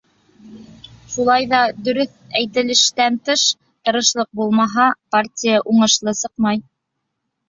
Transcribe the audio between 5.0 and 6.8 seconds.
партия уңышлы сыҡмай.